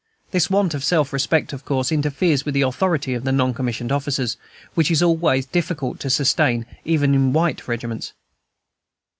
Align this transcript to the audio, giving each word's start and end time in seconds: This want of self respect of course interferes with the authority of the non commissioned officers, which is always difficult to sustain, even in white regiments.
This 0.31 0.49
want 0.49 0.73
of 0.73 0.83
self 0.83 1.13
respect 1.13 1.53
of 1.53 1.63
course 1.63 1.91
interferes 1.91 2.43
with 2.43 2.55
the 2.55 2.63
authority 2.63 3.13
of 3.13 3.23
the 3.23 3.31
non 3.31 3.53
commissioned 3.53 3.91
officers, 3.91 4.35
which 4.73 4.89
is 4.89 5.03
always 5.03 5.45
difficult 5.45 5.99
to 5.99 6.09
sustain, 6.09 6.65
even 6.83 7.13
in 7.13 7.33
white 7.33 7.67
regiments. 7.67 8.13